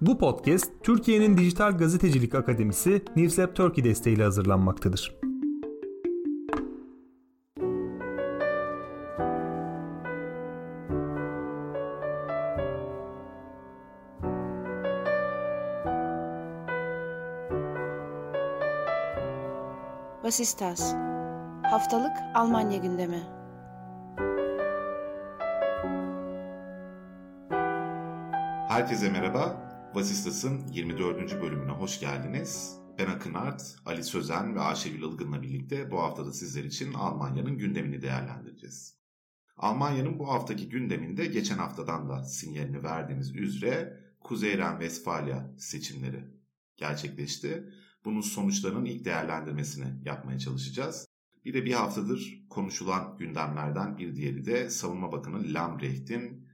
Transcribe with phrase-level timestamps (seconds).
[0.00, 5.16] Bu podcast Türkiye'nin Dijital Gazetecilik Akademisi Newslab Turkey desteğiyle hazırlanmaktadır.
[20.24, 20.94] Vasistas
[21.62, 23.35] Haftalık Almanya gündemi
[28.76, 29.70] Herkese merhaba.
[29.94, 31.42] Vasistas'ın 24.
[31.42, 32.76] bölümüne hoş geldiniz.
[32.98, 38.02] Ben Akın Art, Ali Sözen ve Ayşegül Ilgın'la birlikte bu haftada sizler için Almanya'nın gündemini
[38.02, 38.96] değerlendireceğiz.
[39.56, 46.24] Almanya'nın bu haftaki gündeminde geçen haftadan da sinyalini verdiğimiz üzere Kuzey Ren-Vesfalya seçimleri
[46.76, 47.70] gerçekleşti.
[48.04, 51.06] Bunun sonuçlarının ilk değerlendirmesini yapmaya çalışacağız.
[51.44, 56.45] Bir de bir haftadır konuşulan gündemlerden bir diğeri de Savunma Bakanı Lambrecht'in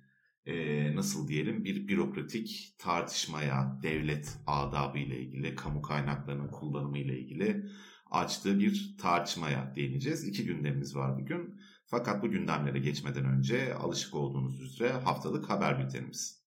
[0.47, 7.67] e, nasıl diyelim bir bürokratik tartışmaya, devlet adabı ile ilgili, kamu kaynaklarının kullanımı ile ilgili
[8.11, 10.29] açtığı bir tartışmaya değineceğiz.
[10.29, 11.61] İki gündemimiz var bugün.
[11.87, 16.43] Fakat bu gündemlere geçmeden önce alışık olduğunuz üzere haftalık haber bültenimiz.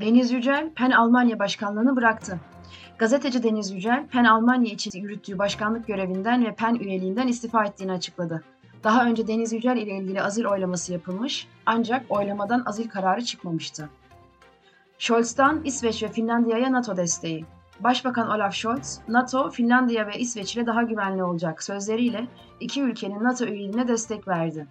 [0.00, 2.40] Deniz Yücel, PEN Almanya Başkanlığını bıraktı.
[2.98, 8.44] Gazeteci Deniz Yücel, PEN Almanya için yürüttüğü başkanlık görevinden ve PEN üyeliğinden istifa ettiğini açıkladı.
[8.84, 13.88] Daha önce Deniz Yücel ile ilgili azil oylaması yapılmış ancak oylamadan azil kararı çıkmamıştı.
[14.98, 17.44] Scholz'tan İsveç ve Finlandiya'ya NATO desteği.
[17.80, 22.28] Başbakan Olaf Scholz, NATO, Finlandiya ve İsveç ile daha güvenli olacak sözleriyle
[22.60, 24.66] iki ülkenin NATO üyeliğine destek verdi.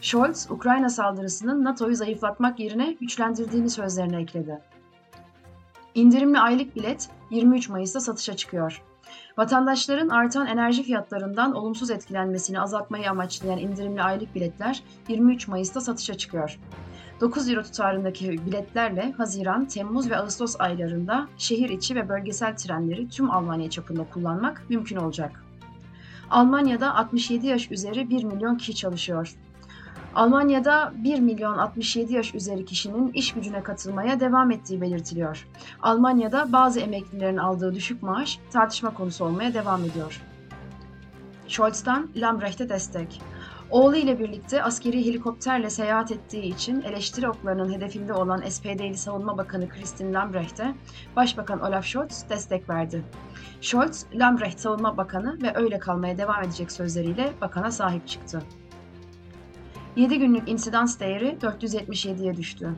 [0.00, 4.60] Scholz, Ukrayna saldırısının NATO'yu zayıflatmak yerine güçlendirdiğini sözlerine ekledi.
[5.94, 8.82] İndirimli aylık bilet 23 Mayıs'ta satışa çıkıyor.
[9.38, 16.58] Vatandaşların artan enerji fiyatlarından olumsuz etkilenmesini azaltmayı amaçlayan indirimli aylık biletler 23 Mayıs'ta satışa çıkıyor.
[17.20, 23.30] 9 euro tutarındaki biletlerle Haziran, Temmuz ve Ağustos aylarında şehir içi ve bölgesel trenleri tüm
[23.30, 25.44] Almanya çapında kullanmak mümkün olacak.
[26.30, 29.34] Almanya'da 67 yaş üzeri 1 milyon kişi çalışıyor.
[30.14, 35.48] Almanya'da 1 milyon 67 yaş üzeri kişinin iş gücüne katılmaya devam ettiği belirtiliyor.
[35.82, 40.22] Almanya'da bazı emeklilerin aldığı düşük maaş tartışma konusu olmaya devam ediyor.
[41.48, 43.22] Scholz'tan Lambrecht'e destek.
[43.70, 49.68] Oğlu ile birlikte askeri helikopterle seyahat ettiği için eleştiri oklarının hedefinde olan SPD'li Savunma Bakanı
[49.68, 50.74] Christine Lambrecht'e
[51.16, 53.04] Başbakan Olaf Scholz destek verdi.
[53.60, 58.42] Scholz, Lambrecht Savunma Bakanı ve öyle kalmaya devam edecek sözleriyle bakana sahip çıktı.
[59.96, 62.70] 7 günlük insidans değeri 477'ye düştü.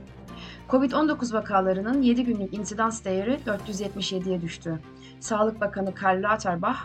[0.68, 4.80] Covid-19 vakalarının 7 günlük insidans değeri 477'ye düştü.
[5.20, 6.78] Sağlık Bakanı Karl Lauterbach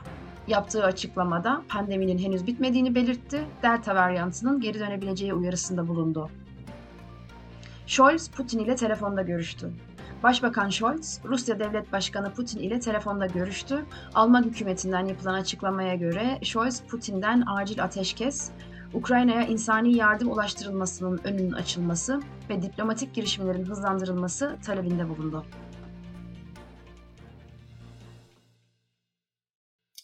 [0.48, 6.30] yaptığı açıklamada pandeminin henüz bitmediğini belirtti, Delta varyantının geri dönebileceği uyarısında bulundu.
[7.88, 9.72] Scholz, Putin ile telefonda görüştü.
[10.24, 13.86] Başbakan Scholz, Rusya Devlet Başkanı Putin ile telefonda görüştü.
[14.16, 18.52] Alman hükümetinden yapılan açıklamaya göre Scholz, Putin'den acil ateşkes,
[18.94, 25.46] Ukrayna'ya insani yardım ulaştırılmasının önünün açılması ve diplomatik girişimlerin hızlandırılması talebinde bulundu.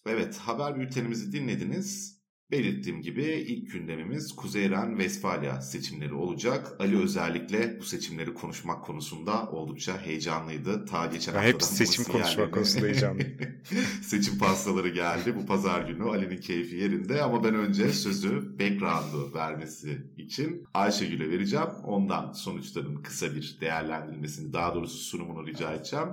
[0.07, 2.14] Evet, haber bültenimizi dinlediniz.
[2.51, 6.75] Belirttiğim gibi ilk gündemimiz Kuzey Ren-Vesfalya seçimleri olacak.
[6.79, 10.85] Ali özellikle bu seçimleri konuşmak konusunda oldukça heyecanlıydı.
[10.85, 13.23] Ta geçen haftadan Hep seçim konuşmak konusunda heyecanlı.
[14.01, 16.03] seçim pastaları geldi bu pazar günü.
[16.03, 21.69] Ali'nin keyfi yerinde ama ben önce sözü background'u vermesi için Ayşegül'e vereceğim.
[21.83, 26.07] Ondan sonuçların kısa bir değerlendirilmesini daha doğrusu sunumunu rica edeceğim.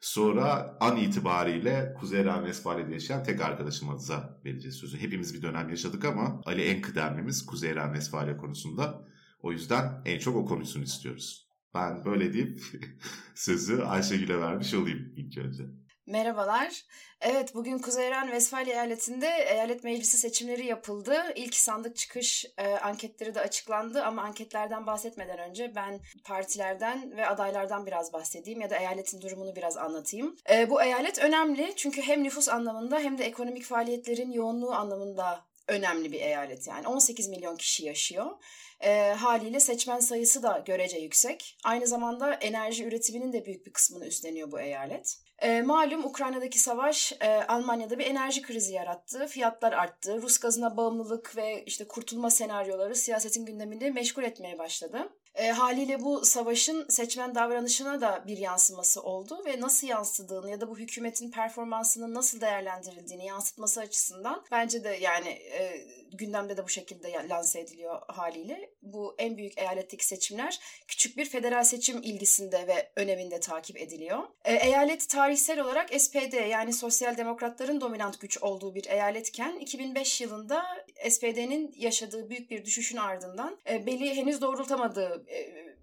[0.00, 4.98] Sonra an itibariyle Kuzey Ren-Vesfalya'da yaşayan tek arkadaşımıza vereceğiz sözü.
[4.98, 9.08] Hepimiz bir dönem yaşadık ama Ali en kıdemlimiz Kuzey Ren-Vesfalya konusunda.
[9.42, 11.48] O yüzden en çok o konusunu istiyoruz.
[11.74, 12.62] Ben böyle deyip
[13.34, 15.64] sözü Ayşegül'e vermiş olayım ilk önce.
[16.08, 16.84] Merhabalar.
[17.20, 21.32] Evet bugün Kuzey İran Vesfalya eyaletinde eyalet meclisi seçimleri yapıldı.
[21.36, 27.86] İlk sandık çıkış e, anketleri de açıklandı ama anketlerden bahsetmeden önce ben partilerden ve adaylardan
[27.86, 30.36] biraz bahsedeyim ya da eyaletin durumunu biraz anlatayım.
[30.50, 36.12] E, bu eyalet önemli çünkü hem nüfus anlamında hem de ekonomik faaliyetlerin yoğunluğu anlamında önemli
[36.12, 38.30] bir eyalet yani 18 milyon kişi yaşıyor.
[38.80, 41.58] E, haliyle seçmen sayısı da görece yüksek.
[41.64, 45.27] Aynı zamanda enerji üretiminin de büyük bir kısmını üstleniyor bu eyalet.
[45.38, 49.26] E, malum Ukrayna'daki savaş e, Almanya'da bir enerji krizi yarattı.
[49.26, 50.22] Fiyatlar arttı.
[50.22, 55.08] Rus gazına bağımlılık ve işte kurtulma senaryoları siyasetin gündemini meşgul etmeye başladı.
[55.38, 60.68] E, haliyle bu savaşın seçmen davranışına da bir yansıması oldu ve nasıl yansıdığını ya da
[60.68, 67.28] bu hükümetin performansının nasıl değerlendirildiğini yansıtması açısından bence de yani e, gündemde de bu şekilde
[67.28, 68.70] lanse ediliyor haliyle.
[68.82, 74.18] Bu en büyük eyaletteki seçimler küçük bir federal seçim ilgisinde ve öneminde takip ediliyor.
[74.44, 80.64] E, eyalet tarihsel olarak SPD yani Sosyal Demokratların dominant güç olduğu bir eyaletken 2005 yılında
[81.10, 85.27] SPD'nin yaşadığı büyük bir düşüşün ardından e, beli henüz doğrultamadığı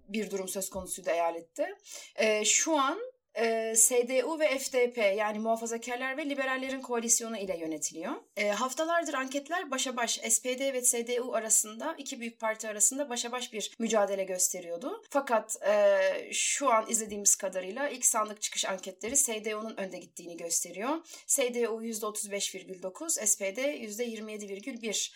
[0.08, 1.76] bir durum söz konusuydu eyalette.
[2.16, 2.98] E, şu an
[3.36, 8.12] e, SDU ve FDP yani muhafazakarlar ve liberallerin koalisyonu ile yönetiliyor.
[8.36, 13.52] E, haftalardır anketler başa baş SPD ve SDU arasında iki büyük parti arasında başa baş
[13.52, 15.02] bir mücadele gösteriyordu.
[15.10, 15.98] Fakat e,
[16.32, 20.90] şu an izlediğimiz kadarıyla ilk sandık çıkış anketleri SDU'nun önde gittiğini gösteriyor.
[21.26, 25.12] SDU %35,9, SPD %27,1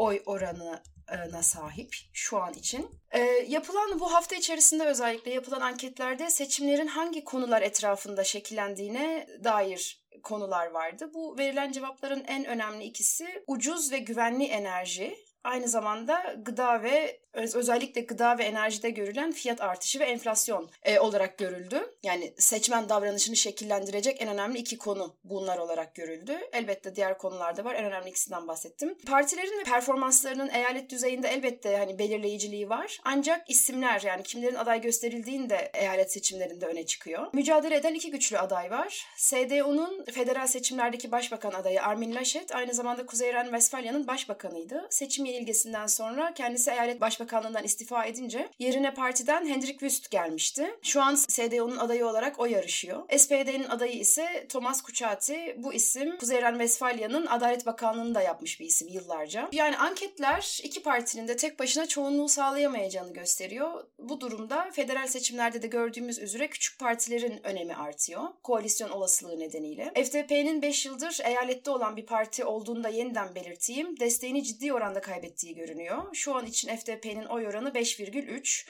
[0.00, 2.90] oy oranına sahip şu an için.
[3.10, 10.66] E, yapılan bu hafta içerisinde özellikle yapılan anketlerde seçimlerin hangi konular etrafında şekillendiğine dair konular
[10.66, 11.10] vardı.
[11.14, 18.00] Bu verilen cevapların en önemli ikisi ucuz ve güvenli enerji aynı zamanda gıda ve özellikle
[18.00, 21.94] gıda ve enerjide görülen fiyat artışı ve enflasyon e, olarak görüldü.
[22.02, 26.38] Yani seçmen davranışını şekillendirecek en önemli iki konu bunlar olarak görüldü.
[26.52, 27.74] Elbette diğer konularda var.
[27.74, 28.98] En önemli ikisinden bahsettim.
[29.06, 32.98] Partilerin ve performanslarının eyalet düzeyinde elbette hani belirleyiciliği var.
[33.04, 37.26] Ancak isimler yani kimlerin aday gösterildiğinde eyalet seçimlerinde öne çıkıyor.
[37.32, 39.06] Mücadele eden iki güçlü aday var.
[39.16, 44.86] SDU'nun federal seçimlerdeki başbakan adayı Armin Laschet aynı zamanda Kuzey Ren-Westfalya'nın başbakanıydı.
[44.90, 50.70] Seçim yenilgesinden sonra kendisi eyalet başbakanlığından istifa edince yerine partiden Hendrik Wüst gelmişti.
[50.82, 53.02] Şu an SDU'nun adayı olarak o yarışıyor.
[53.18, 55.56] SPD'nin adayı ise Thomas Kuchati.
[55.58, 59.48] Bu isim Kuzey Ren-Westfalya'nın Adalet Bakanlığı'nı da yapmış bir isim yıllarca.
[59.52, 63.84] Yani anketler iki partinin de tek başına çoğunluğu sağlayamayacağını gösteriyor.
[64.02, 68.22] Bu durumda federal seçimlerde de gördüğümüz üzere küçük partilerin önemi artıyor.
[68.42, 69.92] Koalisyon olasılığı nedeniyle.
[69.94, 74.00] FDP'nin 5 yıldır eyalette olan bir parti olduğunu da yeniden belirteyim.
[74.00, 76.02] Desteğini ciddi oranda kaybettiği görünüyor.
[76.12, 78.66] Şu an için FDP'nin oy oranı 5,3.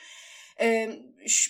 [0.61, 0.99] E,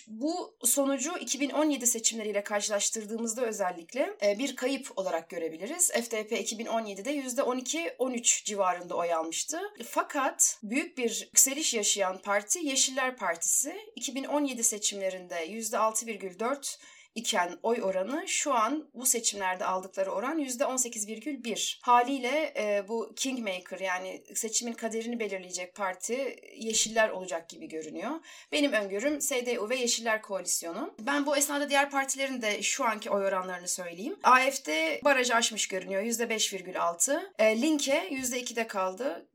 [0.07, 5.91] bu sonucu 2017 seçimleriyle karşılaştırdığımızda özellikle bir kayıp olarak görebiliriz.
[5.91, 9.61] FDP 2017'de %12-13 civarında oy almıştı.
[9.85, 16.79] Fakat büyük bir yükseliş yaşayan parti Yeşiller Partisi 2017 seçimlerinde %6,4
[17.15, 21.79] iken oy oranı şu an bu seçimlerde aldıkları oran %18,1.
[21.83, 28.11] Haliyle e, bu kingmaker yani seçimin kaderini belirleyecek parti Yeşiller olacak gibi görünüyor.
[28.53, 30.95] Benim öngörüm SDU ve Yeşiller koalisyonu.
[31.01, 34.17] Ben bu esnada diğer partilerin de şu anki oy oranlarını söyleyeyim.
[34.23, 34.69] AFD
[35.05, 37.21] barajı aşmış görünüyor %5,6.
[37.39, 39.27] E, Linke %2'de kaldı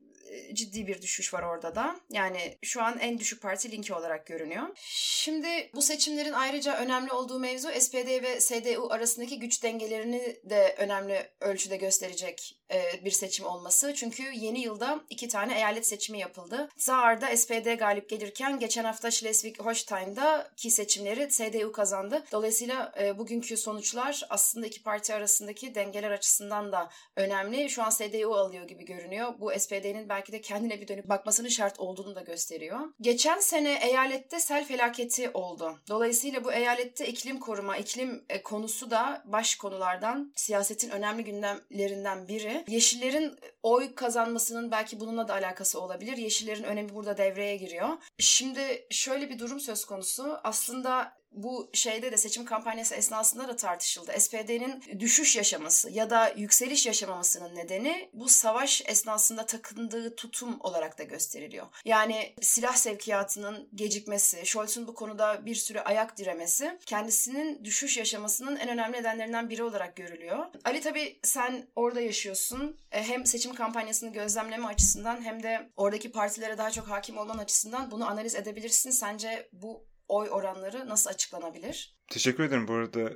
[0.52, 2.00] ciddi bir düşüş var orada da.
[2.10, 4.62] Yani şu an en düşük parti Linki olarak görünüyor.
[4.84, 11.30] Şimdi bu seçimlerin ayrıca önemli olduğu mevzu SPD ve SDU arasındaki güç dengelerini de önemli
[11.40, 13.94] ölçüde gösterecek e, bir seçim olması.
[13.94, 16.68] Çünkü yeni yılda iki tane eyalet seçimi yapıldı.
[16.76, 22.24] Saar'da SPD galip gelirken geçen hafta Schleswig-Holstein'da ki seçimleri SDU kazandı.
[22.32, 27.70] Dolayısıyla e, bugünkü sonuçlar aslında iki parti arasındaki dengeler açısından da önemli.
[27.70, 29.34] Şu an SDU alıyor gibi görünüyor.
[29.38, 32.80] Bu SPD'nin belki de kendine bir dönüp bakmasının şart olduğunu da gösteriyor.
[33.00, 35.78] Geçen sene eyalette sel felaketi oldu.
[35.88, 42.64] Dolayısıyla bu eyalette iklim koruma, iklim e, konusu da baş konulardan, siyasetin önemli gündemlerinden biri.
[42.68, 46.16] Yeşillerin oy kazanmasının belki bununla da alakası olabilir.
[46.16, 47.88] Yeşillerin önemi burada devreye giriyor.
[48.18, 50.38] Şimdi şöyle bir durum söz konusu.
[50.44, 54.20] Aslında bu şeyde de seçim kampanyası esnasında da tartışıldı.
[54.20, 61.02] SPD'nin düşüş yaşaması ya da yükseliş yaşamamasının nedeni bu savaş esnasında takındığı tutum olarak da
[61.02, 61.66] gösteriliyor.
[61.84, 68.68] Yani silah sevkiyatının gecikmesi, Scholz'un bu konuda bir süre ayak diremesi kendisinin düşüş yaşamasının en
[68.68, 70.46] önemli nedenlerinden biri olarak görülüyor.
[70.64, 72.76] Ali tabii sen orada yaşıyorsun.
[72.92, 77.90] E, hem seçim kampanyasını gözlemleme açısından hem de oradaki partilere daha çok hakim olman açısından
[77.90, 78.90] bunu analiz edebilirsin.
[78.90, 81.96] Sence bu oy oranları nasıl açıklanabilir?
[82.10, 82.68] Teşekkür ederim.
[82.68, 83.12] Bu arada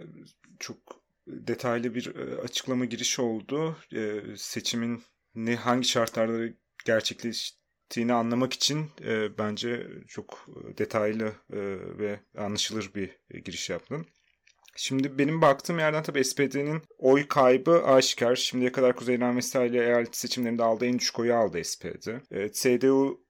[0.58, 0.78] çok
[1.26, 3.76] detaylı bir e, açıklama girişi oldu.
[3.92, 5.02] E, seçimin
[5.34, 6.54] ne hangi şartlarda
[6.84, 10.46] gerçekleştiğini anlamak için e, bence çok
[10.78, 11.32] detaylı
[11.98, 14.06] ve anlaşılır bir giriş yaptın.
[14.76, 18.36] Şimdi benim baktığım yerden tabii SPD'nin oy kaybı aşikar.
[18.36, 22.08] Şimdiye kadar Kuzey Westfalia eyaleti seçimlerinde aldığı en düşük oyu aldı SPD.
[22.30, 23.20] Evet, CDU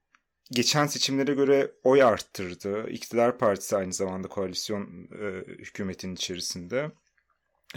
[0.51, 2.91] geçen seçimlere göre oy arttırdı.
[2.91, 6.91] İktidar partisi aynı zamanda koalisyon e, hükümetin içerisinde.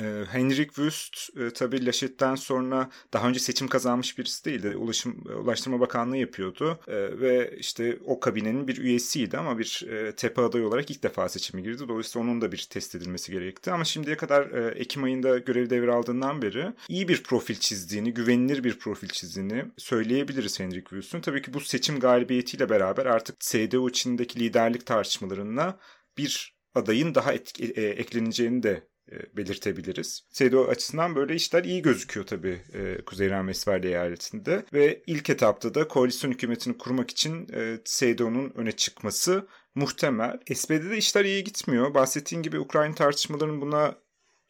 [0.01, 4.77] E, Henrik Wüst e, tabii Laşet'ten sonra daha önce seçim kazanmış birisi değildi.
[4.77, 10.41] Ulaşım Ulaştırma Bakanlığı yapıyordu e, ve işte o kabinenin bir üyesiydi ama bir e, tepe
[10.41, 11.87] adayı olarak ilk defa seçime girdi.
[11.87, 13.71] Dolayısıyla onun da bir test edilmesi gerekti.
[13.71, 18.79] Ama şimdiye kadar e, Ekim ayında görev devraldığından beri iyi bir profil çizdiğini, güvenilir bir
[18.79, 21.21] profil çizdiğini söyleyebiliriz Henrik Wüst'ün.
[21.21, 25.79] Tabii ki bu seçim galibiyetiyle beraber artık CDU içindeki liderlik tartışmalarına
[26.17, 28.92] bir adayın daha etki, e, ekleneceğini de e,
[29.37, 30.23] belirtebiliriz.
[30.31, 35.87] CDU açısından böyle işler iyi gözüküyor tabii e, Kuzey Ren-Westfalia eyaletinde ve ilk etapta da
[35.87, 40.39] koalisyon hükümetini kurmak için e, CDU'nun öne çıkması muhtemel.
[40.55, 41.93] SPD'de işler iyi gitmiyor.
[41.93, 43.95] Bahsettiğin gibi Ukrayna tartışmalarının buna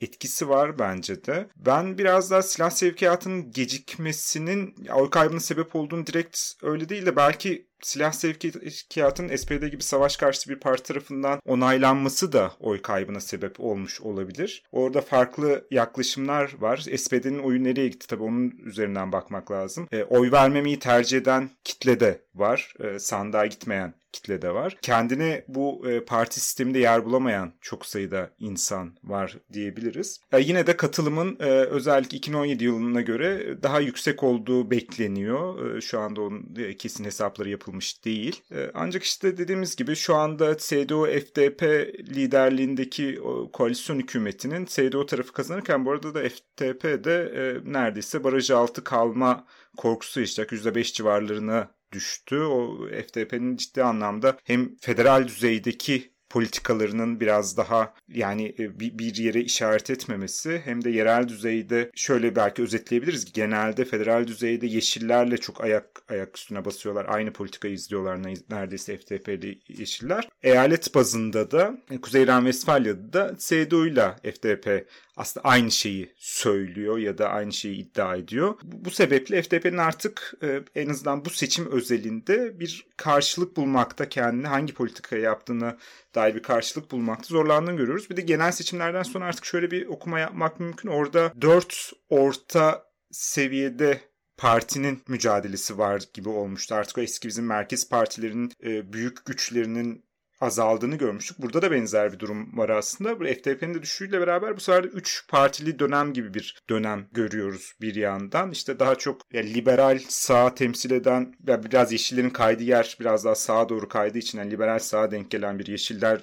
[0.01, 1.49] etkisi var bence de.
[1.55, 7.67] Ben biraz daha silah sevkiyatının gecikmesinin oy kaybına sebep olduğunu direkt öyle değil de belki
[7.83, 14.01] silah sevkiyatının SPD gibi savaş karşıtı bir parti tarafından onaylanması da oy kaybına sebep olmuş
[14.01, 14.63] olabilir.
[14.71, 16.77] Orada farklı yaklaşımlar var.
[16.77, 19.87] SPD'nin oyu nereye gitti tabii onun üzerinden bakmak lazım.
[19.91, 22.73] E, oy vermemeyi tercih eden kitle de var.
[22.79, 24.77] E, sandığa gitmeyen kitle de var.
[24.81, 30.19] Kendine bu e, parti sisteminde yer bulamayan çok sayıda insan var diyebiliriz.
[30.31, 35.75] E, yine de katılımın e, özellikle 2017 yılına göre daha yüksek olduğu bekleniyor.
[35.75, 38.41] E, şu anda onun e, kesin hesapları yapılmış değil.
[38.51, 43.19] E, ancak işte dediğimiz gibi şu anda CDU-FDP liderliğindeki
[43.53, 49.45] koalisyon hükümetinin CDU tarafı kazanırken bu arada da FDP de e, neredeyse baraj altı kalma
[49.77, 50.51] korkusu yaşayacak.
[50.51, 52.39] %5 civarlarına düştü.
[52.39, 59.89] O FDP'nin ciddi anlamda hem federal düzeydeki politikalarının biraz daha yani e, bir yere işaret
[59.89, 65.85] etmemesi hem de yerel düzeyde şöyle belki özetleyebiliriz ki genelde federal düzeyde yeşillerle çok ayak
[66.09, 67.05] ayak üstüne basıyorlar.
[67.09, 70.29] Aynı politikayı izliyorlar neredeyse FDP'li yeşiller.
[70.43, 74.87] Eyalet bazında da Kuzey Ren-Westfalya'da da CDU ile FDP
[75.17, 78.55] aslında aynı şeyi söylüyor ya da aynı şeyi iddia ediyor.
[78.63, 84.73] Bu sebeple FDP'nin artık e, en azından bu seçim özelinde bir karşılık bulmakta kendine hangi
[84.73, 85.77] politikayı yaptığını
[86.23, 88.09] dair bir karşılık bulmakta zorlandığını görüyoruz.
[88.09, 90.89] Bir de genel seçimlerden sonra artık şöyle bir okuma yapmak mümkün.
[90.89, 94.01] Orada dört orta seviyede
[94.37, 96.75] partinin mücadelesi var gibi olmuştu.
[96.75, 100.05] Artık o eski bizim merkez partilerinin e, büyük güçlerinin
[100.43, 101.39] azaldığını görmüştük.
[101.39, 103.19] Burada da benzer bir durum var aslında.
[103.19, 107.73] Bu FDP'nin de düşüşüyle beraber bu sefer de 3 partili dönem gibi bir dönem görüyoruz
[107.81, 108.51] bir yandan.
[108.51, 113.35] İşte daha çok yani liberal sağ temsil eden yani biraz yeşillerin kaydığı yer biraz daha
[113.35, 116.21] sağa doğru kaydığı için yani liberal sağa denk gelen bir yeşillere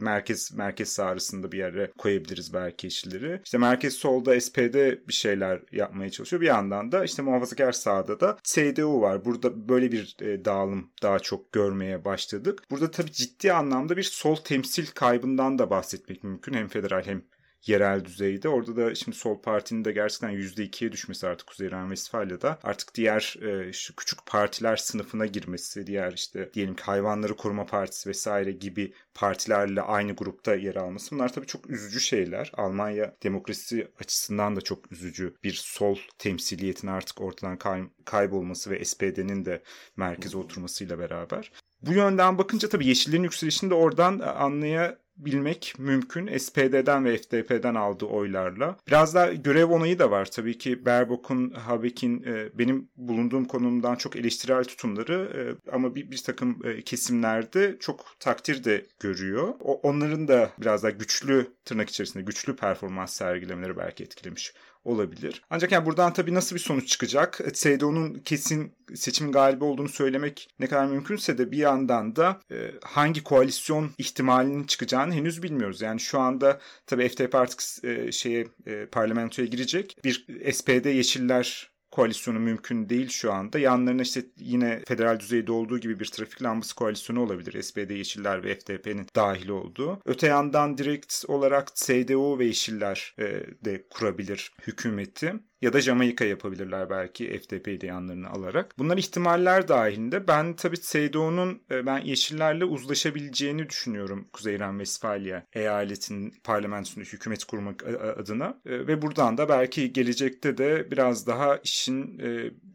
[0.00, 3.40] merkez merkez sağ arasında bir yere koyabiliriz belki yeşilleri.
[3.44, 4.74] İşte merkez solda SPD
[5.08, 6.40] bir şeyler yapmaya çalışıyor.
[6.42, 9.24] Bir yandan da işte muhafazakar sağda da CDU var.
[9.24, 12.62] Burada böyle bir e, dağılım daha çok görmeye başladık.
[12.70, 16.54] Burada tabii ciddi anlamda bir sol temsil kaybından da bahsetmek mümkün.
[16.54, 17.22] Hem federal hem
[17.66, 18.48] yerel düzeyde.
[18.48, 22.58] Orada da şimdi Sol Parti'nin de gerçekten %2'ye düşmesi artık Kuzey Ren-Westfalya'da.
[22.62, 28.08] Artık diğer e, şu küçük partiler sınıfına girmesi, diğer işte diyelim ki Hayvanları Koruma Partisi
[28.08, 31.14] vesaire gibi partilerle aynı grupta yer alması.
[31.14, 32.52] Bunlar tabii çok üzücü şeyler.
[32.54, 39.44] Almanya demokrasi açısından da çok üzücü bir sol temsiliyetin artık ortadan kay- kaybolması ve SPD'nin
[39.44, 39.62] de
[39.96, 41.52] merkeze oturmasıyla beraber.
[41.86, 46.38] Bu yönden bakınca tabii Yeşillerin yükselişini de oradan e, anlayabilmek mümkün.
[46.38, 48.76] SPD'den ve FDP'den aldığı oylarla.
[48.88, 50.30] Biraz da görev onayı da var.
[50.30, 56.22] Tabii ki Baerbock'un, Habeck'in e, benim bulunduğum konumdan çok eleştirel tutumları e, ama bir, bir
[56.22, 59.54] takım kesimlerde çok takdir de görüyor.
[59.60, 65.42] onların da biraz daha güçlü tırnak içerisinde güçlü performans sergilemeleri belki etkilemiş olabilir.
[65.50, 67.40] Ancak yani buradan tabii nasıl bir sonuç çıkacak?
[67.54, 73.22] CDU'nun kesin seçim galibi olduğunu söylemek ne kadar mümkünse de bir yandan da e, hangi
[73.22, 75.80] koalisyon ihtimalinin çıkacağını henüz bilmiyoruz.
[75.80, 79.96] Yani şu anda tabii FDP artık e, şeye e, parlamentoya girecek.
[80.04, 83.58] Bir SPD Yeşiller koalisyonu mümkün değil şu anda.
[83.58, 87.62] Yanlarına işte yine federal düzeyde olduğu gibi bir trafik lambası koalisyonu olabilir.
[87.62, 90.00] SPD Yeşiller ve FDP'nin dahil olduğu.
[90.04, 93.24] Öte yandan direkt olarak CDU ve Yeşiller e,
[93.64, 95.34] de kurabilir hükümeti
[95.64, 98.78] ya da Jamaika yapabilirler belki FDP'yi de yanlarına alarak.
[98.78, 100.28] Bunlar ihtimaller dahilinde.
[100.28, 107.84] Ben tabii CDU'nun e, ben Yeşillerle uzlaşabileceğini düşünüyorum Kuzey Ren-Westfalia eyaletin parlamentosunda hükümet kurmak
[108.18, 108.58] adına.
[108.66, 112.18] E, ve buradan da belki gelecekte de biraz daha işin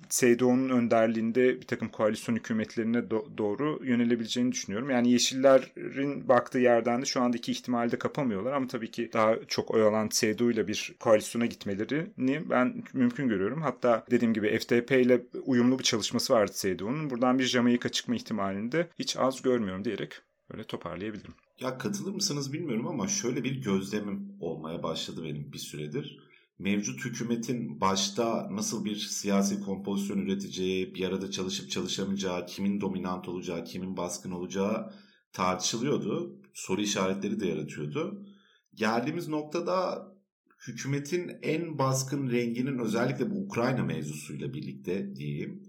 [0.09, 4.89] CDU'nun önderliğinde bir takım koalisyon hükümetlerine do- doğru yönelebileceğini düşünüyorum.
[4.89, 9.71] Yani Yeşillerin baktığı yerden de şu andaki ihtimali de kapamıyorlar ama tabii ki daha çok
[9.71, 13.61] oyalan CDU ile bir koalisyona gitmelerini ben mümkün görüyorum.
[13.61, 17.09] Hatta dediğim gibi FDP ile uyumlu bir çalışması vardı CDU'nun.
[17.09, 20.13] Buradan bir Jamaika çıkma ihtimalini de hiç az görmüyorum diyerek
[20.51, 21.33] böyle toparlayabilirim.
[21.59, 26.28] Ya katılır mısınız bilmiyorum ama şöyle bir gözlemim olmaya başladı benim bir süredir.
[26.59, 33.65] Mevcut hükümetin başta nasıl bir siyasi kompozisyon üreteceği, bir arada çalışıp çalışamayacağı, kimin dominant olacağı,
[33.65, 34.93] kimin baskın olacağı
[35.33, 36.41] tartışılıyordu.
[36.53, 38.25] Soru işaretleri de yaratıyordu.
[38.73, 40.07] Geldiğimiz noktada
[40.67, 45.63] hükümetin en baskın renginin özellikle bu Ukrayna mevzusuyla birlikte diyeyim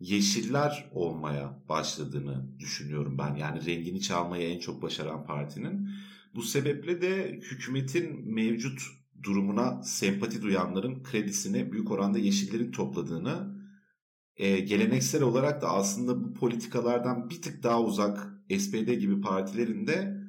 [0.00, 3.34] yeşiller olmaya başladığını düşünüyorum ben.
[3.34, 5.88] Yani rengini çalmayı en çok başaran partinin.
[6.34, 13.62] Bu sebeple de hükümetin mevcut durumuna sempati duyanların kredisini büyük oranda yeşillerin topladığını
[14.36, 20.22] e, geleneksel olarak da aslında bu politikalardan bir tık daha uzak SPD gibi partilerin de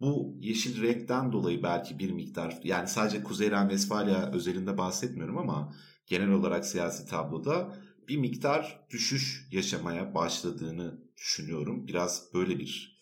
[0.00, 5.74] bu yeşil renkten dolayı belki bir miktar yani sadece Kuzey Ren-Vesfalya özelinde bahsetmiyorum ama
[6.06, 7.74] genel olarak siyasi tabloda
[8.08, 11.86] bir miktar düşüş yaşamaya başladığını düşünüyorum.
[11.88, 12.93] Biraz böyle bir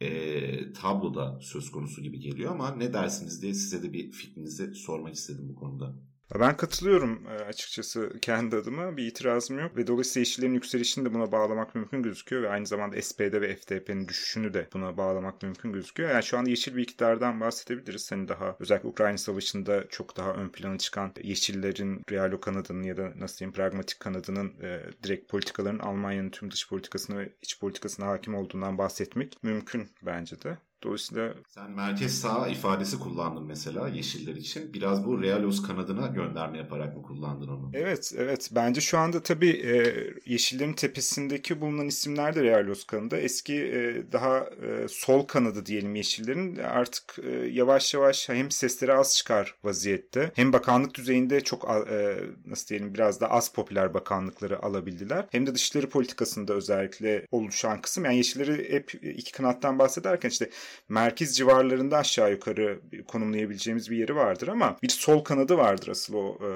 [0.00, 5.14] e, tabloda söz konusu gibi geliyor ama ne dersiniz diye size de bir fikrinizi sormak
[5.14, 5.94] istedim bu konuda.
[6.34, 8.96] Ben katılıyorum e, açıkçası kendi adıma.
[8.96, 9.76] Bir itirazım yok.
[9.76, 12.42] Ve dolayısıyla yeşillerin yükselişini de buna bağlamak mümkün gözüküyor.
[12.42, 16.10] Ve aynı zamanda SPD ve FDP'nin düşüşünü de buna bağlamak mümkün gözüküyor.
[16.10, 18.12] Yani şu anda yeşil bir iktidardan bahsedebiliriz.
[18.12, 23.12] Hani daha özellikle Ukrayna Savaşı'nda çok daha ön plana çıkan yeşillerin realo kanadının ya da
[23.16, 28.34] nasıl diyeyim pragmatik kanadının e, direkt politikaların Almanya'nın tüm dış politikasına ve iç politikasına hakim
[28.34, 30.58] olduğundan bahsetmek mümkün bence de.
[30.82, 31.34] Dolayısıyla...
[31.48, 34.74] Sen merkez sağ ifadesi kullandın mesela Yeşiller için.
[34.74, 37.70] Biraz bu Realos kanadına gönderme yaparak mı kullandın onu?
[37.74, 38.50] Evet, evet.
[38.54, 39.94] Bence şu anda tabii e,
[40.26, 43.16] Yeşillerin tepesindeki bulunan isimler de Realos kanadı.
[43.16, 49.16] Eski e, daha e, sol kanadı diyelim Yeşillerin artık e, yavaş yavaş hem sesleri az
[49.16, 50.32] çıkar vaziyette.
[50.34, 52.16] Hem bakanlık düzeyinde çok e,
[52.46, 55.26] nasıl diyelim biraz da az popüler bakanlıkları alabildiler.
[55.30, 58.04] Hem de dışları politikasında özellikle oluşan kısım.
[58.04, 60.50] Yani Yeşilleri hep iki kanattan bahsederken işte
[60.88, 66.38] merkez civarlarında aşağı yukarı konumlayabileceğimiz bir yeri vardır ama bir sol kanadı vardır asıl o
[66.42, 66.50] e,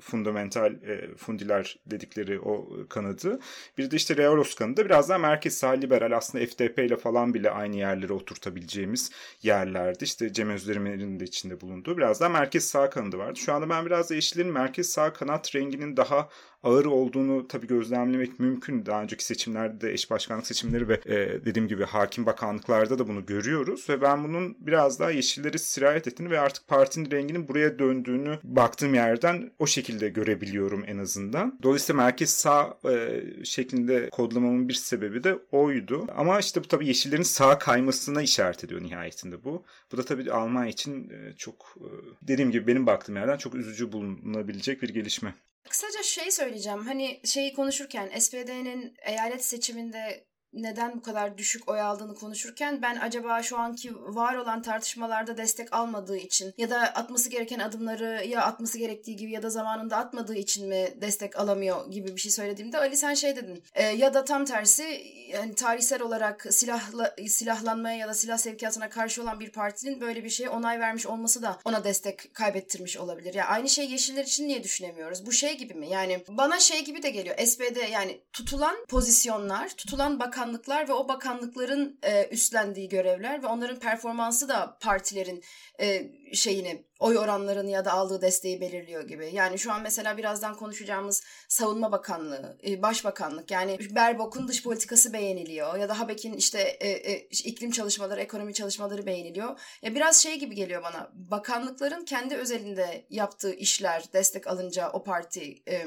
[0.00, 3.40] fundamental e, fundiler dedikleri o kanadı.
[3.78, 7.50] Bir de işte Realos kanadı biraz daha merkez sağ liberal aslında FDP ile falan bile
[7.50, 9.10] aynı yerlere oturtabileceğimiz
[9.42, 10.04] yerlerdi.
[10.04, 13.38] İşte Cem Özdemir'in de içinde bulunduğu biraz daha merkez sağ kanadı vardı.
[13.38, 16.28] Şu anda ben biraz da yeşillerin merkez sağ kanat renginin daha
[16.62, 18.86] ağır olduğunu tabii gözlemlemek mümkün.
[18.86, 23.26] Daha önceki seçimlerde de eş başkanlık seçimleri ve e, dediğim gibi hakim bakanlıklarda da bunu
[23.26, 28.38] görüyoruz ve ben bunun biraz daha yeşilleri sirayet ettiğini ve artık partinin renginin buraya döndüğünü
[28.44, 31.58] baktığım yerden o şekilde görebiliyorum en azından.
[31.62, 36.06] Dolayısıyla merkez sağ e, şeklinde kodlamamın bir sebebi de oydu.
[36.16, 39.64] Ama işte bu tabii yeşillerin sağa kaymasına işaret ediyor nihayetinde bu.
[39.92, 41.88] Bu da tabii Almanya için e, çok e,
[42.28, 45.34] dediğim gibi benim baktığım yerden çok üzücü bulunabilecek bir gelişme.
[45.68, 46.86] Kısaca şey söyleyeceğim.
[46.86, 53.42] Hani şeyi konuşurken SPD'nin eyalet seçiminde neden bu kadar düşük oy aldığını konuşurken ben acaba
[53.42, 58.78] şu anki var olan tartışmalarda destek almadığı için ya da atması gereken adımları ya atması
[58.78, 62.96] gerektiği gibi ya da zamanında atmadığı için mi destek alamıyor gibi bir şey söylediğimde Ali
[62.96, 68.14] sen şey dedin e, ya da tam tersi yani tarihsel olarak silahla, silahlanmaya ya da
[68.14, 72.34] silah sevkiyatına karşı olan bir partinin böyle bir şeye onay vermiş olması da ona destek
[72.34, 73.34] kaybettirmiş olabilir.
[73.34, 75.26] Yani aynı şey Yeşiller için niye düşünemiyoruz?
[75.26, 75.88] Bu şey gibi mi?
[75.88, 77.36] Yani bana şey gibi de geliyor.
[77.38, 83.78] SPD yani tutulan pozisyonlar, tutulan bakan bakanlıklar ve o bakanlıkların e, üstlendiği görevler ve onların
[83.78, 85.42] performansı da partilerin
[85.80, 89.30] e, şeyini oy oranlarını ya da aldığı desteği belirliyor gibi.
[89.32, 95.76] Yani şu an mesela birazdan konuşacağımız Savunma Bakanlığı, e, Başbakanlık yani Berbok'un dış politikası beğeniliyor
[95.76, 99.60] ya da Habek'in işte e, e, iklim çalışmaları, ekonomi çalışmaları beğeniliyor.
[99.82, 101.10] Ya biraz şey gibi geliyor bana.
[101.14, 105.86] Bakanlıkların kendi özelinde yaptığı işler destek alınca o parti e,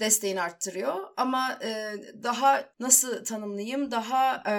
[0.00, 0.94] desteğini arttırıyor.
[1.16, 3.90] Ama e, daha nasıl tanımlayayım?
[3.90, 4.52] Daha e,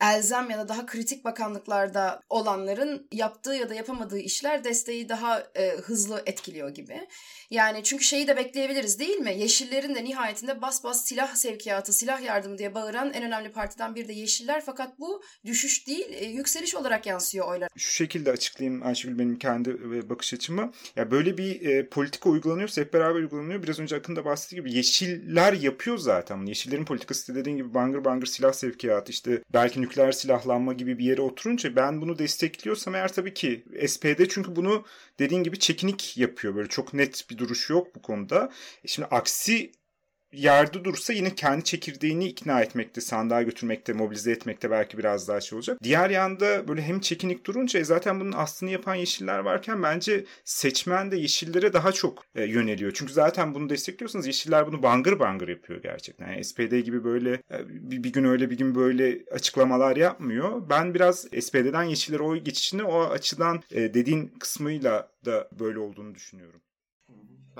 [0.00, 5.70] elzem ya da daha kritik bakanlıklarda olanların yaptığı ya da yapamadığı işler desteği daha e,
[5.70, 7.08] hızlı etkiliyor gibi.
[7.50, 9.38] Yani çünkü şeyi de bekleyebiliriz değil mi?
[9.38, 14.08] Yeşillerin de nihayetinde bas bas silah sevkiyatı, silah yardımı diye bağıran en önemli partiden biri
[14.08, 14.62] de Yeşiller.
[14.66, 17.68] Fakat bu düşüş değil, e, yükseliş olarak yansıyor oylar.
[17.76, 20.72] Şu şekilde açıklayayım Ayşegül benim kendi e, bakış açımı.
[20.96, 23.62] Ya böyle bir e, politika uygulanıyorsa hep beraber uygulanıyor.
[23.62, 26.46] Biraz önce Akın da bahsettiği gibi Yeşiller yapıyor zaten.
[26.46, 31.20] Yeşillerin politikası dediğin gibi bangır bangır silah sevkiyatı işte belki nükleer silahlanma gibi bir yere
[31.20, 34.84] oturunca ben bunu destekliyorsam eğer tabii ki SPD çünkü bunu
[35.18, 36.54] dediğin gibi çekinik yapıyor.
[36.54, 38.50] Böyle çok net bir duruş yok bu konuda.
[38.84, 39.72] E şimdi aksi
[40.32, 45.56] yerde dursa yine kendi çekirdeğini ikna etmekte, sandığa götürmekte, mobilize etmekte belki biraz daha şey
[45.56, 45.78] olacak.
[45.82, 51.10] Diğer yanda böyle hem çekinik durunca e zaten bunun aslını yapan yeşiller varken bence seçmen
[51.10, 52.92] de yeşillere daha çok e, yöneliyor.
[52.94, 56.32] Çünkü zaten bunu destekliyorsanız yeşiller bunu bangır bangır yapıyor gerçekten.
[56.32, 60.68] Yani SPD gibi böyle e, bir, bir gün öyle bir gün böyle açıklamalar yapmıyor.
[60.70, 66.60] Ben biraz SPD'den yeşillere oy geçişini o açıdan e, dediğin kısmıyla da böyle olduğunu düşünüyorum.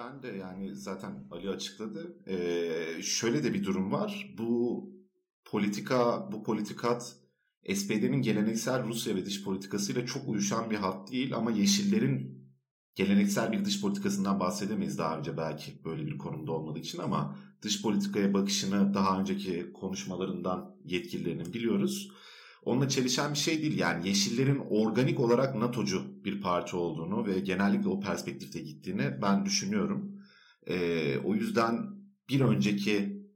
[0.00, 2.16] Ben de yani zaten Ali açıkladı.
[2.26, 4.34] Ee, şöyle de bir durum var.
[4.38, 4.84] Bu
[5.44, 7.16] politika, bu politikat
[7.74, 12.40] SPD'nin geleneksel Rusya ve dış politikasıyla çok uyuşan bir hat değil ama Yeşillerin
[12.94, 17.82] geleneksel bir dış politikasından bahsedemeyiz daha önce belki böyle bir konumda olmadığı için ama dış
[17.82, 22.10] politikaya bakışını daha önceki konuşmalarından yetkililerinin biliyoruz.
[22.62, 23.78] Onunla çelişen bir şey değil.
[23.78, 30.22] Yani Yeşillerin organik olarak NATO'cu bir parti olduğunu ve genellikle o perspektifte gittiğini ben düşünüyorum.
[30.66, 31.86] E, o yüzden
[32.28, 33.26] bir önceki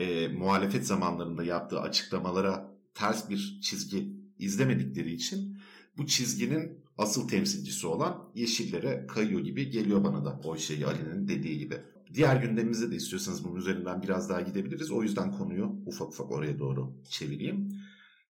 [0.00, 5.56] e, muhalefet zamanlarında yaptığı açıklamalara ters bir çizgi izlemedikleri için
[5.96, 11.58] bu çizginin asıl temsilcisi olan Yeşillere kayıyor gibi geliyor bana da o şeyi Ali'nin dediği
[11.58, 11.74] gibi.
[12.14, 14.90] Diğer gündemimizde de istiyorsanız bunun üzerinden biraz daha gidebiliriz.
[14.90, 17.68] O yüzden konuyu ufak ufak oraya doğru çevireyim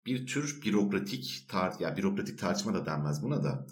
[0.05, 3.67] bir tür bürokratik tar ya bürokratik tartışma da denmez buna da.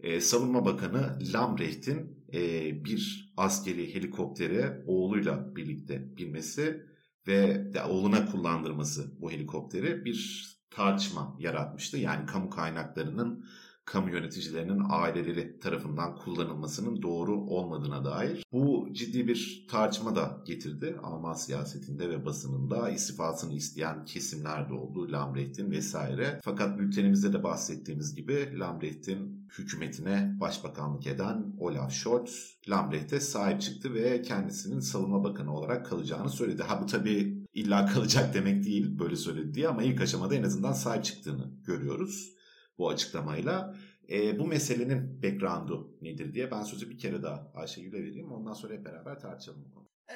[0.00, 2.40] Ee, Savunma Bakanı Lambrecht'in e,
[2.84, 6.82] bir askeri helikoptere oğluyla birlikte binmesi
[7.26, 11.96] ve de oğluna kullandırması bu helikopteri bir tartışma yaratmıştı.
[11.96, 13.44] Yani kamu kaynaklarının
[13.84, 18.44] kamu yöneticilerinin aileleri tarafından kullanılmasının doğru olmadığına dair.
[18.52, 22.90] Bu ciddi bir tartışma da getirdi Alman siyasetinde ve basınında.
[22.90, 25.12] istifasını isteyen kesimler de oldu.
[25.12, 26.40] Lambrecht'in vesaire.
[26.42, 34.22] Fakat bültenimizde de bahsettiğimiz gibi Lambrecht'in hükümetine başbakanlık eden Olaf Scholz Lambrecht'e sahip çıktı ve
[34.22, 36.62] kendisinin savunma bakanı olarak kalacağını söyledi.
[36.62, 40.72] Ha bu tabii illa kalacak demek değil böyle söyledi diye ama ilk aşamada en azından
[40.72, 42.41] sahip çıktığını görüyoruz
[42.82, 43.74] bu açıklamayla.
[44.10, 48.32] E, bu meselenin background'u nedir diye ben sözü bir kere daha Ayşegül'e vereyim.
[48.32, 49.72] Ondan sonra hep beraber tartışalım.
[50.10, 50.14] Ee,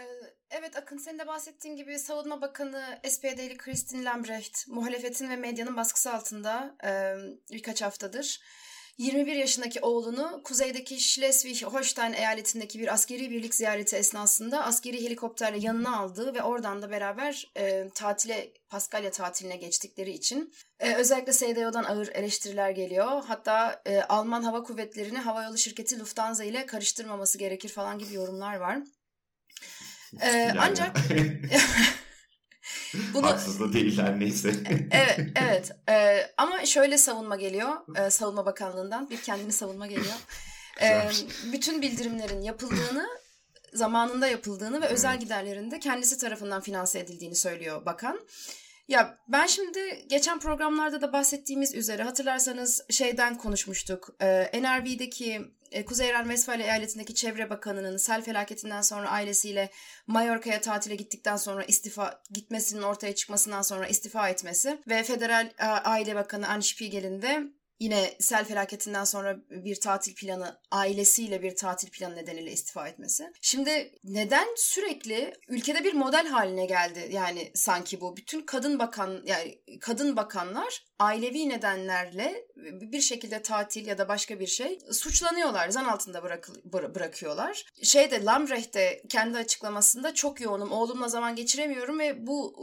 [0.51, 6.13] evet Akın senin de bahsettiğin gibi Savunma Bakanı SPD'li Christine Lambrecht muhalefetin ve medyanın baskısı
[6.13, 6.91] altında e,
[7.53, 8.41] birkaç haftadır.
[8.99, 16.35] 21 yaşındaki oğlunu kuzeydeki Schleswig-Holstein eyaletindeki bir askeri birlik ziyareti esnasında askeri helikopterle yanına aldığı
[16.35, 22.71] ve oradan da beraber e, tatile Paskalya tatiline geçtikleri için e, özellikle SDO'dan ağır eleştiriler
[22.71, 23.23] geliyor.
[23.27, 28.79] Hatta e, Alman Hava Kuvvetleri'ni havayolu şirketi Lufthansa ile karıştırmaması gerekir falan gibi yorumlar var.
[30.23, 30.97] E, ancak
[33.15, 33.27] Bunu...
[33.27, 34.53] Haksız da değiller neyse.
[34.91, 35.73] evet, evet.
[35.89, 37.69] Ee, ama şöyle savunma geliyor.
[37.97, 40.15] E, savunma Bakanlığı'ndan bir kendini savunma geliyor.
[40.83, 41.11] E,
[41.53, 43.09] bütün bildirimlerin yapıldığını
[43.75, 48.21] zamanında yapıldığını ve özel giderlerinde kendisi tarafından finanse edildiğini söylüyor bakan.
[48.89, 54.17] Ya ben şimdi geçen programlarda da bahsettiğimiz üzere hatırlarsanız şeyden konuşmuştuk.
[54.21, 59.71] Ee, NRV'deki e, Kuzey İran Vesfalya eyaletindeki çevre bakanının sel felaketinden sonra ailesiyle
[60.07, 66.15] Mallorca'ya tatile gittikten sonra istifa gitmesinin ortaya çıkmasından sonra istifa etmesi ve Federal e, Aile
[66.15, 67.43] Bakanı Anne Spiegel'in de
[67.81, 73.33] yine sel felaketinden sonra bir tatil planı ailesiyle bir tatil planı nedeniyle istifa etmesi.
[73.41, 79.59] Şimdi neden sürekli ülkede bir model haline geldi yani sanki bu bütün kadın bakan yani
[79.81, 85.69] kadın bakanlar ailevi nedenlerle bir şekilde tatil ya da başka bir şey suçlanıyorlar.
[85.69, 87.65] Zan altında bırak, bırakıyorlar.
[87.83, 90.73] Şeyde Lambrecht de kendi açıklamasında çok yoğunum.
[90.73, 92.57] Oğlumla zaman geçiremiyorum ve bu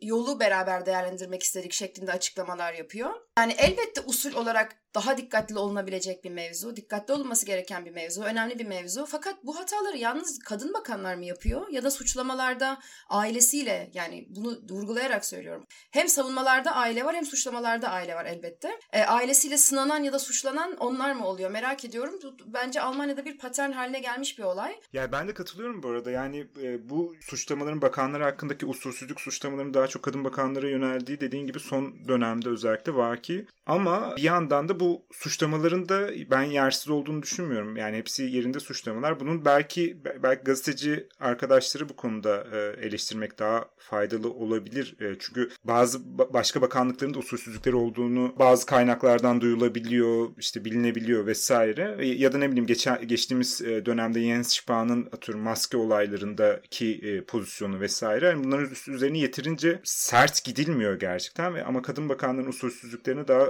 [0.00, 3.10] yolu beraber değerlendirmek istedik şeklinde açıklamalar yapıyor.
[3.38, 8.58] Yani elbette usul olarak daha dikkatli olunabilecek bir mevzu, dikkatli olunması gereken bir mevzu, önemli
[8.58, 9.06] bir mevzu.
[9.06, 12.78] Fakat bu hataları yalnız kadın bakanlar mı yapıyor ya da suçlamalarda
[13.08, 15.66] ailesiyle yani bunu vurgulayarak söylüyorum.
[15.90, 18.78] Hem savunmalarda aile var hem suçlamalarda aile var elbette.
[18.92, 22.18] E, ailesiyle sınanan ya da suçlanan onlar mı oluyor merak ediyorum.
[22.46, 24.80] Bence Almanya'da bir patern haline gelmiş bir olay.
[24.92, 26.10] Yani ben de katılıyorum bu arada.
[26.10, 31.60] Yani e, bu suçlamaların bakanları hakkındaki usulsüzlük suçlamaların daha çok kadın bakanlara yöneldiği dediğin gibi
[31.60, 33.46] son dönemde özellikle vaki.
[33.66, 34.81] Ama bir yandan da bu
[35.12, 37.76] suçlamaların da ben yersiz olduğunu düşünmüyorum.
[37.76, 39.20] Yani hepsi yerinde suçlamalar.
[39.20, 44.96] Bunun belki belki gazeteci arkadaşları bu konuda e, eleştirmek daha faydalı olabilir.
[45.00, 51.96] E, çünkü bazı başka bakanlıkların da usulsüzlükleri olduğunu bazı kaynaklardan duyulabiliyor, işte bilinebiliyor vesaire.
[51.98, 58.26] E, ya da ne bileyim geçen, geçtiğimiz dönemde Jens Spahn atıyorum maske olaylarındaki pozisyonu vesaire.
[58.26, 63.46] Yani bunların üzerine yeterince sert gidilmiyor gerçekten ama kadın bakanların usulsüzlüklerini daha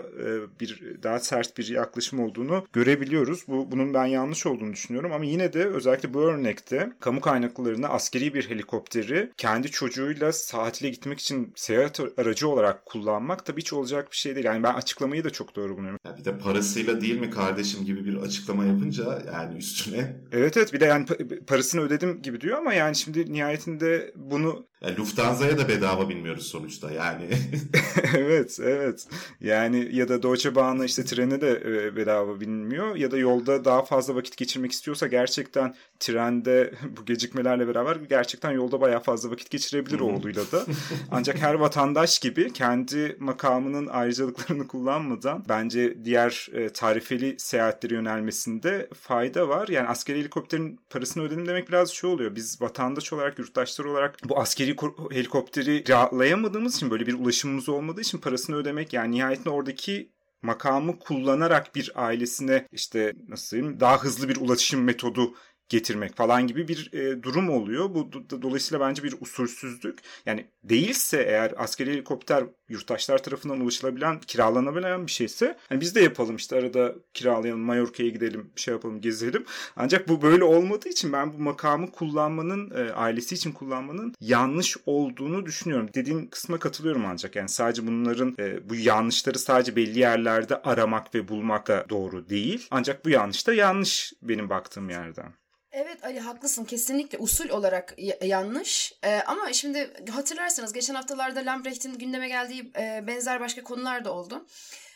[0.60, 3.44] bir daha sert bir yaklaşım olduğunu görebiliyoruz.
[3.48, 8.34] Bu bunun ben yanlış olduğunu düşünüyorum ama yine de özellikle bu örnekte kamu kaynaklarını askeri
[8.34, 14.16] bir helikopteri kendi çocuğuyla tatile gitmek için seyahat aracı olarak kullanmak tabii hiç olacak bir
[14.16, 14.46] şey değil.
[14.46, 15.98] Yani ben açıklamayı da çok doğru buluyorum.
[16.04, 20.16] Ya bir de parasıyla değil mi kardeşim gibi bir açıklama yapınca yani üstüne.
[20.32, 21.06] Evet evet bir de yani
[21.46, 26.92] parasını ödedim gibi diyor ama yani şimdi nihayetinde bunu yani Lufthansa'ya da bedava bilmiyoruz sonuçta
[26.92, 27.28] yani.
[28.16, 29.06] evet evet.
[29.40, 33.82] Yani ya da Deutsche Bahn'a işte trene de e, bedava binmiyor ya da yolda daha
[33.82, 40.00] fazla vakit geçirmek istiyorsa gerçekten trende bu gecikmelerle beraber gerçekten yolda bayağı fazla vakit geçirebilir
[40.00, 40.64] oğluyla da.
[41.10, 49.48] Ancak her vatandaş gibi kendi makamının ayrıcalıklarını kullanmadan bence diğer e, tarifeli seyahatlere yönelmesinde fayda
[49.48, 49.68] var.
[49.68, 52.34] Yani askeri helikopterin parasını ödedim demek biraz şey oluyor.
[52.34, 54.76] Biz vatandaş olarak, yurttaşlar olarak bu askeri
[55.10, 60.08] helikopteri kirallayamadığımız için böyle bir ulaşımımız olmadığı için parasını ödemek yani nihayetinde oradaki
[60.42, 65.34] makamı kullanarak bir ailesine işte nasıl diyeyim daha hızlı bir ulaşım metodu
[65.72, 67.94] getirmek falan gibi bir e, durum oluyor.
[67.94, 69.98] Bu do, dolayısıyla bence bir usulsüzlük.
[70.26, 76.36] Yani değilse eğer askeri helikopter yurttaşlar tarafından ulaşılabilen, kiralanabilen bir şeyse hani biz de yapalım
[76.36, 79.44] işte arada kiralayalım, Mallorca'ya gidelim, bir şey yapalım, gezelim.
[79.76, 85.46] Ancak bu böyle olmadığı için ben bu makamı kullanmanın, e, ailesi için kullanmanın yanlış olduğunu
[85.46, 85.88] düşünüyorum.
[85.94, 91.28] Dediğin kısma katılıyorum ancak yani sadece bunların e, bu yanlışları sadece belli yerlerde aramak ve
[91.28, 92.66] bulmak da doğru değil.
[92.70, 95.41] Ancak bu yanlış da yanlış benim baktığım yerden.
[95.72, 102.28] Evet Ali haklısın kesinlikle usul olarak yanlış ee, ama şimdi hatırlarsanız geçen haftalarda Lambrecht'in gündeme
[102.28, 104.46] geldiği e, benzer başka konular da oldu.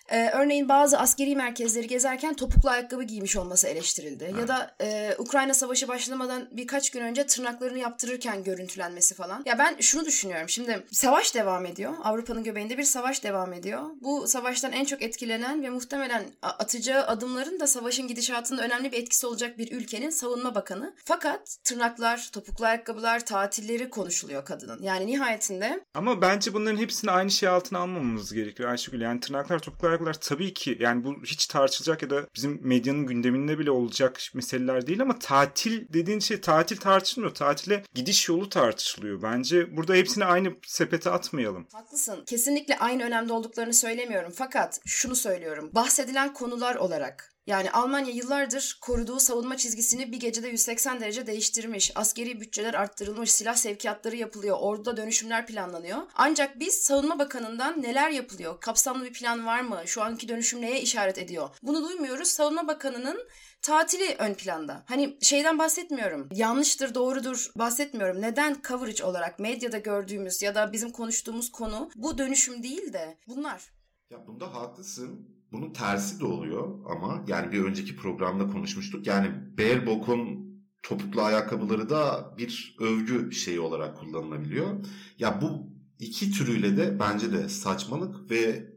[0.08, 4.32] Ee, örneğin bazı askeri merkezleri gezerken topuklu ayakkabı giymiş olması eleştirildi.
[4.32, 4.40] Ha.
[4.40, 9.42] Ya da e, Ukrayna Savaşı başlamadan birkaç gün önce tırnaklarını yaptırırken görüntülenmesi falan.
[9.46, 10.48] Ya ben şunu düşünüyorum.
[10.48, 11.92] Şimdi savaş devam ediyor.
[12.04, 13.82] Avrupa'nın göbeğinde bir savaş devam ediyor.
[14.00, 19.26] Bu savaştan en çok etkilenen ve muhtemelen atacağı adımların da savaşın gidişatında önemli bir etkisi
[19.26, 20.94] olacak bir ülkenin savunma bakanı.
[21.04, 24.82] Fakat tırnaklar, topuklu ayakkabılar, tatilleri konuşuluyor kadının.
[24.82, 25.80] Yani nihayetinde.
[25.94, 29.00] Ama bence bunların hepsini aynı şey altına almamamız gerekiyor Ayşegül.
[29.00, 33.58] Yani tırnaklar, topuklu ayakkabılar tabii ki yani bu hiç tartışılacak ya da bizim medyanın gündeminde
[33.58, 37.34] bile olacak meseleler değil ama tatil dediğin şey tatil tartışılmıyor.
[37.34, 39.22] Tatile gidiş yolu tartışılıyor.
[39.22, 41.66] Bence burada hepsini aynı sepete atmayalım.
[41.72, 42.24] Haklısın.
[42.26, 44.32] Kesinlikle aynı önemli olduklarını söylemiyorum.
[44.34, 45.70] Fakat şunu söylüyorum.
[45.72, 51.92] Bahsedilen konular olarak yani Almanya yıllardır koruduğu savunma çizgisini bir gecede 180 derece değiştirmiş.
[51.94, 55.98] Askeri bütçeler arttırılmış, silah sevkiyatları yapılıyor, orduda dönüşümler planlanıyor.
[56.14, 60.80] Ancak biz Savunma Bakanı'ndan neler yapılıyor, kapsamlı bir plan var mı, şu anki dönüşüm neye
[60.80, 61.48] işaret ediyor?
[61.62, 62.28] Bunu duymuyoruz.
[62.28, 63.28] Savunma Bakanı'nın
[63.62, 64.84] tatili ön planda.
[64.86, 66.28] Hani şeyden bahsetmiyorum.
[66.32, 68.22] Yanlıştır, doğrudur bahsetmiyorum.
[68.22, 73.72] Neden coverage olarak medyada gördüğümüz ya da bizim konuştuğumuz konu bu dönüşüm değil de bunlar.
[74.10, 75.35] Ya bunda haklısın.
[75.56, 79.06] Bunun tersi de oluyor ama yani bir önceki programda konuşmuştuk.
[79.06, 80.46] Yani Baerbock'un
[80.82, 84.84] topuklu ayakkabıları da bir övgü şeyi olarak kullanılabiliyor.
[85.18, 88.72] Ya bu iki türüyle de bence de saçmalık ve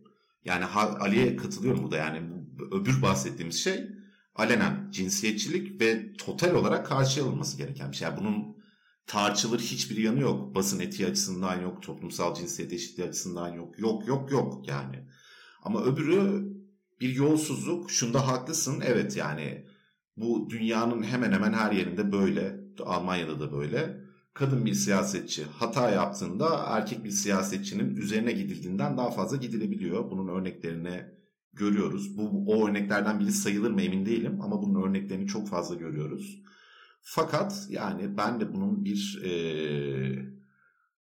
[0.46, 2.22] yani Ali'ye katılıyorum burada yani
[2.72, 3.88] öbür bahsettiğimiz şey
[4.36, 8.08] alenen cinsiyetçilik ve total olarak karşıya alınması gereken bir şey.
[8.08, 8.58] Yani bunun
[9.08, 10.56] tartışılır hiçbir yanı yok.
[10.56, 13.80] Basın etiği açısından yok, toplumsal cinsiyet eşitliği açısından yok.
[13.80, 15.06] Yok yok yok yani.
[15.64, 16.50] Ama öbürü
[17.02, 17.92] bir yolsuzluk.
[17.92, 18.84] Şunda haklısın.
[18.86, 19.66] Evet yani
[20.18, 22.60] bu dünyanın hemen hemen her yerinde böyle.
[22.86, 24.02] Almanya'da da böyle.
[24.34, 30.12] Kadın bir siyasetçi hata yaptığında erkek bir siyasetçinin üzerine gidildiğinden daha fazla gidilebiliyor.
[30.12, 31.06] Bunun örneklerini
[31.54, 32.18] görüyoruz.
[32.18, 36.42] Bu o örneklerden biri sayılır mı emin değilim ama bunun örneklerini çok fazla görüyoruz.
[37.02, 39.32] Fakat yani ben de bunun bir e,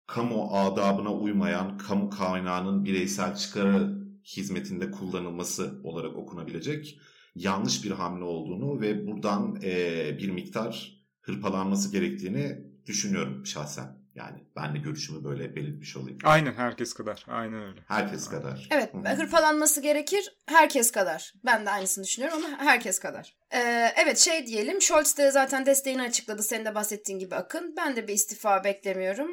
[0.07, 6.99] kamu adabına uymayan, kamu kaynağının bireysel çıkarı hizmetinde kullanılması olarak okunabilecek
[7.35, 14.01] yanlış bir hamle olduğunu ve buradan e, bir miktar hırpalanması gerektiğini düşünüyorum şahsen.
[14.15, 16.17] Yani ben de görüşümü böyle belirtmiş olayım.
[16.23, 17.25] Aynen herkes kadar.
[17.27, 17.81] Aynen öyle.
[17.87, 18.41] Herkes Aynen.
[18.41, 18.67] kadar.
[18.71, 19.15] Evet Hı-hı.
[19.15, 20.33] hırpalanması gerekir.
[20.45, 21.33] Herkes kadar.
[21.45, 23.37] Ben de aynısını düşünüyorum ama herkes kadar.
[23.53, 24.81] Ee, evet şey diyelim.
[24.81, 26.43] Scholz de zaten desteğini açıkladı.
[26.43, 27.73] Senin de bahsettiğin gibi Akın.
[27.77, 29.31] Ben de bir istifa beklemiyorum.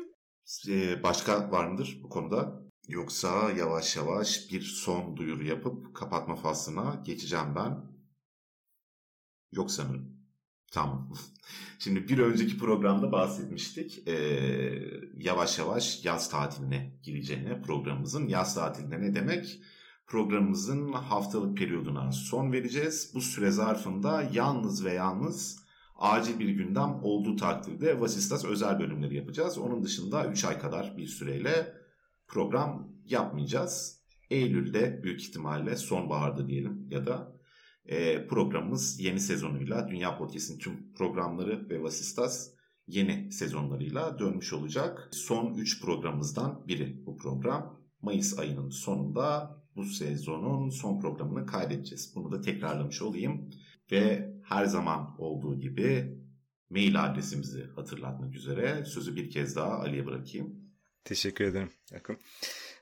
[0.68, 2.67] Ee, başka var mıdır bu konuda?
[2.88, 7.84] Yoksa yavaş yavaş bir son duyuru yapıp kapatma faslına geçeceğim ben.
[9.52, 10.18] Yok sanırım.
[10.72, 11.12] Tamam.
[11.78, 14.08] Şimdi bir önceki programda bahsetmiştik.
[14.08, 14.14] Ee,
[15.16, 18.28] yavaş yavaş yaz tatiline gireceğine programımızın.
[18.28, 19.60] Yaz tatiline ne demek?
[20.06, 23.10] Programımızın haftalık periyoduna son vereceğiz.
[23.14, 25.62] Bu süre zarfında yalnız ve yalnız
[25.96, 29.58] acil bir gündem olduğu takdirde Vasistas özel bölümleri yapacağız.
[29.58, 31.77] Onun dışında 3 ay kadar bir süreyle
[32.28, 33.98] program yapmayacağız.
[34.30, 37.38] Eylül'de büyük ihtimalle sonbaharda diyelim ya da
[37.84, 42.50] e, programımız yeni sezonuyla Dünya Podcast'in tüm programları ve Vasistas
[42.86, 45.08] yeni sezonlarıyla dönmüş olacak.
[45.12, 47.80] Son 3 programımızdan biri bu program.
[48.02, 52.12] Mayıs ayının sonunda bu sezonun son programını kaydedeceğiz.
[52.14, 53.50] Bunu da tekrarlamış olayım.
[53.92, 56.18] Ve her zaman olduğu gibi
[56.70, 60.67] mail adresimizi hatırlatmak üzere sözü bir kez daha Ali'ye bırakayım.
[61.08, 62.18] Teşekkür ederim Akın.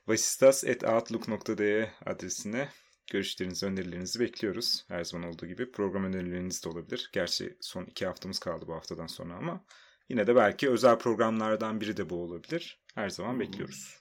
[0.07, 2.69] vasistas.outlook.de adresine
[3.11, 4.85] görüşlerinizi, önerilerinizi bekliyoruz.
[4.87, 7.09] Her zaman olduğu gibi program önerileriniz de olabilir.
[7.13, 9.65] Gerçi son iki haftamız kaldı bu haftadan sonra ama
[10.09, 12.83] yine de belki özel programlardan biri de bu olabilir.
[12.95, 13.97] Her zaman bekliyoruz.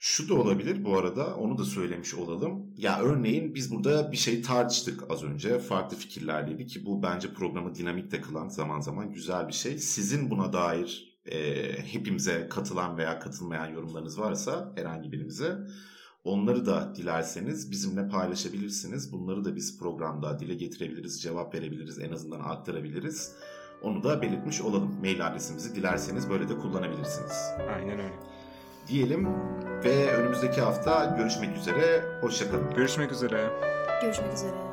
[0.00, 2.74] Şu da olabilir bu arada onu da söylemiş olalım.
[2.76, 5.58] Ya örneğin biz burada bir şey tartıştık az önce.
[5.58, 9.78] Farklı fikirlerdeydi ki bu bence programı dinamik de kılan zaman zaman güzel bir şey.
[9.78, 15.58] Sizin buna dair e, hepimize katılan veya katılmayan yorumlarınız varsa herhangi birimize
[16.24, 19.12] onları da dilerseniz bizimle paylaşabilirsiniz.
[19.12, 23.32] Bunları da biz programda dile getirebiliriz, cevap verebiliriz, en azından aktarabiliriz.
[23.82, 25.00] Onu da belirtmiş olalım.
[25.00, 27.50] Mail adresimizi dilerseniz böyle de kullanabilirsiniz.
[27.76, 28.18] Aynen öyle.
[28.88, 29.28] Diyelim
[29.84, 32.02] ve önümüzdeki hafta görüşmek üzere.
[32.20, 32.74] Hoşçakalın.
[32.74, 33.50] Görüşmek üzere.
[34.02, 34.71] Görüşmek üzere.